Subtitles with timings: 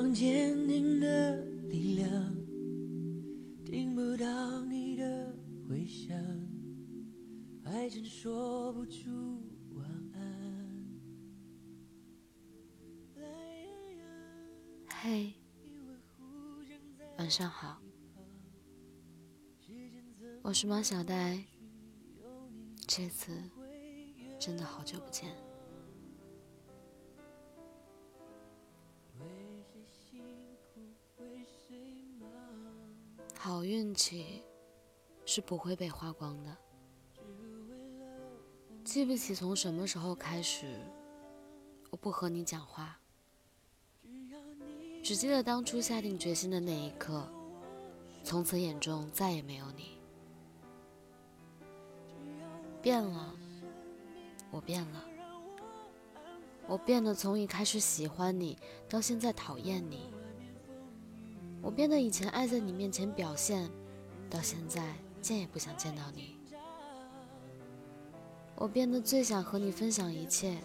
[0.00, 1.36] 膀坚定的
[1.68, 2.10] 力量，
[3.66, 5.36] 听不到你的
[5.68, 6.16] 回响，
[7.62, 9.10] 还真说不出
[9.74, 10.86] 晚安。
[15.02, 15.34] 嘿，
[17.18, 17.82] 晚上好，
[20.40, 21.44] 我是猫小呆，
[22.86, 23.38] 这次
[24.38, 24.82] 真的好。
[24.82, 25.49] 久不见。
[33.42, 34.42] 好运气
[35.24, 36.54] 是不会被花光的。
[38.84, 40.78] 记不起从什么时候开始，
[41.88, 43.00] 我不和你讲话，
[45.02, 47.26] 只记得当初下定决心的那一刻，
[48.22, 49.98] 从此眼中再也没有你。
[52.82, 53.34] 变了，
[54.50, 55.02] 我变了，
[56.66, 60.10] 我变得从一开始喜欢你，到现在讨厌你。
[61.62, 63.70] 我变得以前爱在你面前表现，
[64.28, 66.36] 到现在见也不想见到你。
[68.56, 70.58] 我变得最想和你分享一切，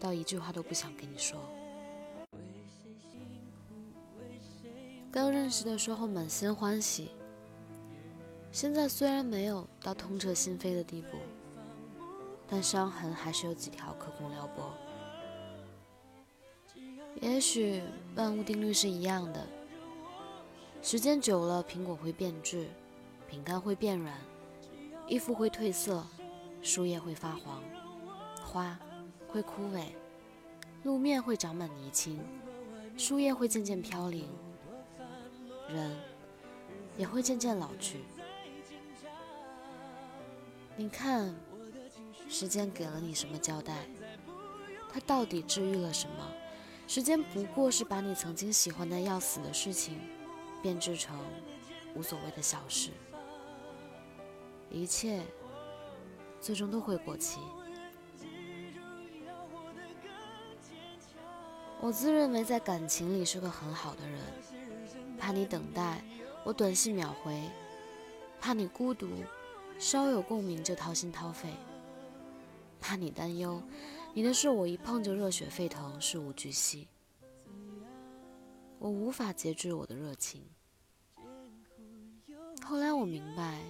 [0.00, 1.38] 到一句话都不想跟你说。
[5.10, 7.10] 刚认识的时候满心欢喜，
[8.50, 11.18] 现在虽然没有到痛彻心扉的地步，
[12.48, 14.72] 但伤痕还是有几条可供撩拨。
[17.20, 17.82] 也许
[18.16, 19.46] 万物定律是一样的。
[20.84, 22.68] 时间久了，苹果会变质，
[23.26, 24.14] 饼干会变软，
[25.08, 26.06] 衣服会褪色，
[26.60, 27.62] 树叶会发黄，
[28.44, 28.78] 花
[29.26, 29.86] 会枯萎，
[30.82, 32.20] 路面会长满泥青，
[32.98, 34.28] 树叶会渐渐飘零，
[35.70, 35.96] 人
[36.98, 38.00] 也会渐渐老去。
[40.76, 41.34] 你看，
[42.28, 43.86] 时间给了你什么交代？
[44.92, 46.30] 它到底治愈了什么？
[46.86, 49.98] 时间不过是把你曾经喜欢的要死的事情。
[50.64, 51.14] 变质成
[51.94, 52.88] 无所谓的小事，
[54.70, 55.20] 一切
[56.40, 57.38] 最终都会过期。
[61.82, 64.18] 我自认为在感情里是个很好的人，
[65.18, 66.02] 怕你等待，
[66.44, 67.34] 我短信秒回；
[68.40, 69.06] 怕你孤独，
[69.78, 71.50] 稍有共鸣就掏心掏肺；
[72.80, 73.60] 怕你担忧，
[74.14, 76.88] 你的事我一碰就热血沸腾，事无巨细。
[78.84, 80.44] 我无法节制我的热情。
[82.62, 83.64] 后来我明白，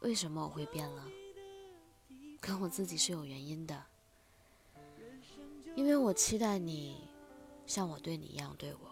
[0.00, 1.06] 为什么我会变了，
[2.40, 3.80] 跟我自己是有原因的。
[5.76, 7.08] 因为我期待你
[7.64, 8.90] 像我对你一样对我。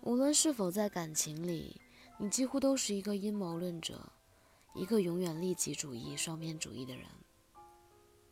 [0.00, 1.78] 无论是否在感情里，
[2.16, 4.10] 你几乎都是一个阴谋论者，
[4.74, 7.04] 一个永远利己主义、双边主义的人。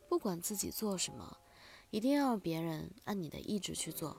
[0.07, 1.37] 不管自己做什么。
[1.91, 4.17] 一定要别人按你的意志去做，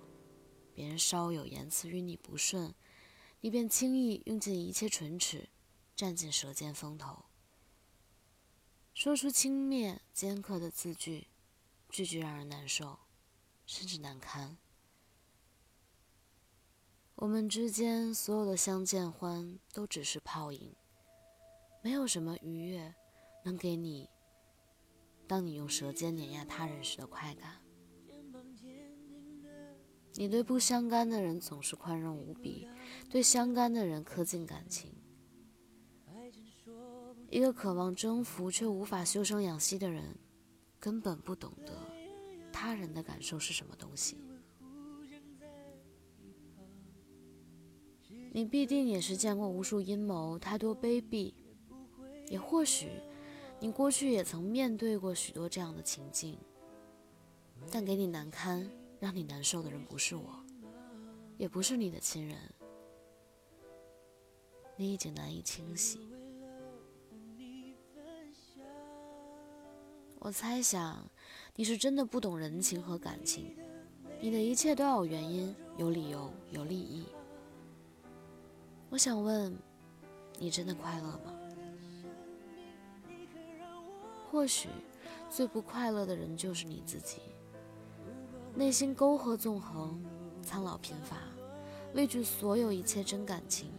[0.75, 2.75] 别人稍有言辞与你不顺，
[3.41, 5.48] 你便轻易用尽一切唇齿，
[5.94, 7.26] 占尽舌尖风头，
[8.92, 11.28] 说出轻蔑尖刻的字句，
[11.88, 12.98] 句句让人难受，
[13.64, 14.58] 甚至难堪。
[17.14, 20.75] 我们之间所有的相见欢都只是泡影，
[21.82, 22.94] 没有什么愉悦
[23.44, 24.08] 能给你。
[25.30, 27.52] 当你用舌尖碾压他人时的快感，
[30.14, 32.66] 你对不相干的人总是宽容无比，
[33.08, 34.92] 对相干的人恪尽感情。
[37.28, 40.19] 一个渴望征服却无法修身养息的人，
[40.80, 41.80] 根本不懂得
[42.52, 44.16] 他人的感受是什么东西。
[48.32, 51.32] 你必定也是见过无数阴谋，太多卑鄙，
[52.26, 52.88] 也或许。
[53.62, 56.38] 你过去也曾面对过许多这样的情境，
[57.71, 58.66] 但给你难堪、
[58.98, 60.43] 让你难受的人不是我，
[61.37, 62.38] 也不是你的亲人。
[64.76, 66.10] 你已经难以清醒。
[70.19, 71.06] 我猜想，
[71.55, 73.55] 你是真的不懂人情和感情，
[74.23, 77.05] 你的一切都要有原因、有理由、有利益。
[78.88, 79.55] 我想问，
[80.38, 81.39] 你真的快乐吗？
[84.31, 84.69] 或许，
[85.29, 87.21] 最不快乐的人就是你自己。
[88.55, 90.00] 内心沟壑纵横，
[90.41, 91.17] 苍老贫乏，
[91.94, 93.73] 畏惧所有一切真感情，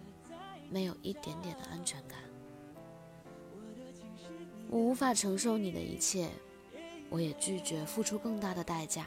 [0.69, 2.19] 没有一点点的安全感。
[4.69, 6.30] 我无法承受你的一切，
[7.09, 9.06] 我也拒绝付出更大的代价。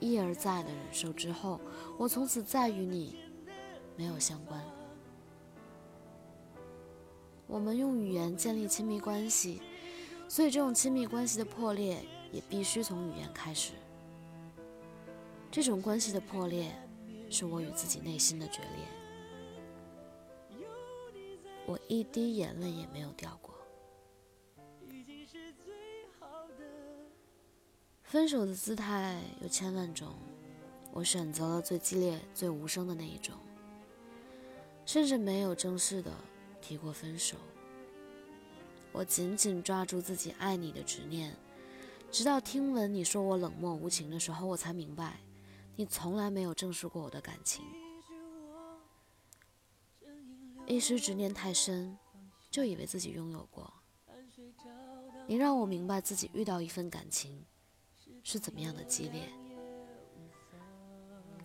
[0.00, 1.60] 一而再的忍受之后，
[1.98, 3.18] 我从此再与你
[3.96, 4.62] 没有相关。
[7.46, 9.60] 我们用语言建立亲密关系。
[10.28, 13.72] 所以，这种亲密关系的破裂也必须从语言开始。
[15.50, 16.74] 这种关系的破裂，
[17.30, 20.58] 是我与自己内心的决裂。
[21.66, 23.54] 我一滴眼泪也没有掉过。
[28.02, 30.14] 分手的姿态有千万种，
[30.92, 33.34] 我选择了最激烈、最无声的那一种，
[34.84, 36.10] 甚至没有正式的
[36.60, 37.36] 提过分手。
[38.94, 41.36] 我紧紧抓住自己爱你的执念，
[42.12, 45.18] 直到听闻你说我冷漠无情的时候，我才明白。
[45.74, 47.64] 你从来没有正视过我的感情，
[50.64, 51.98] 一时执念太深，
[52.52, 53.68] 就以为自己拥有过。
[55.26, 57.44] 你让我明白自己遇到一份感情
[58.22, 59.28] 是怎么样的激烈。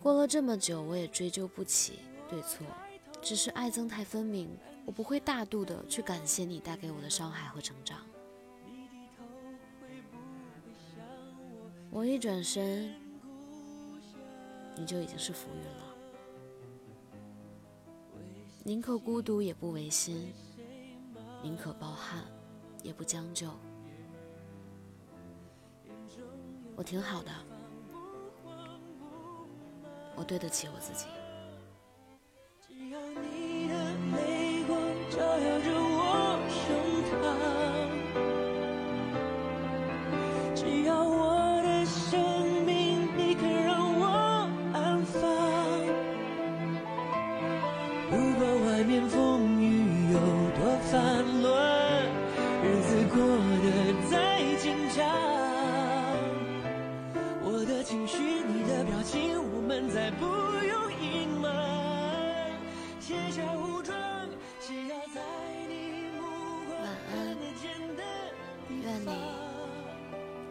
[0.00, 1.98] 过了这么久，我也追究不起
[2.28, 2.64] 对错，
[3.20, 4.56] 只是爱憎太分明，
[4.90, 7.98] 我不会大度的去感谢你带给我的伤害和成长。
[11.92, 12.92] 我一转身。
[14.74, 15.94] 你就已经是浮云了，
[18.64, 20.32] 宁可孤独也不违心，
[21.40, 22.24] 宁可抱憾
[22.82, 23.48] 也不将就。
[26.74, 27.30] 我挺好的，
[30.16, 31.06] 我对得起我自己。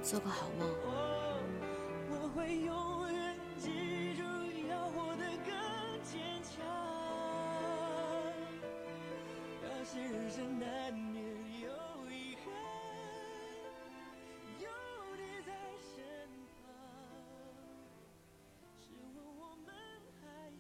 [0.09, 0.67] 做个好梦。
[2.09, 4.23] 我会永远记住
[4.67, 5.53] 要活得更
[6.03, 6.65] 坚强。
[9.61, 11.08] 要是人生难。